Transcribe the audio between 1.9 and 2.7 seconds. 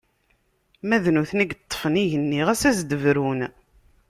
igenni, ɣas